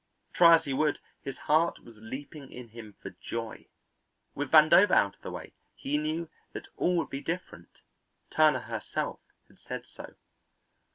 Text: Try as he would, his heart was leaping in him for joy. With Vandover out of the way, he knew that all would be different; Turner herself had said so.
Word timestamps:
Try 0.33 0.55
as 0.55 0.65
he 0.65 0.73
would, 0.73 0.97
his 1.21 1.37
heart 1.37 1.77
was 1.83 1.99
leaping 2.01 2.51
in 2.51 2.69
him 2.69 2.93
for 2.99 3.11
joy. 3.11 3.67
With 4.33 4.49
Vandover 4.51 4.89
out 4.89 5.15
of 5.15 5.21
the 5.21 5.29
way, 5.29 5.53
he 5.75 5.95
knew 5.99 6.27
that 6.53 6.67
all 6.75 6.97
would 6.97 7.11
be 7.11 7.21
different; 7.21 7.81
Turner 8.31 8.61
herself 8.61 9.19
had 9.47 9.59
said 9.59 9.85
so. 9.85 10.15